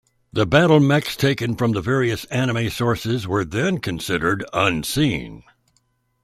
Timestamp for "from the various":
1.55-2.25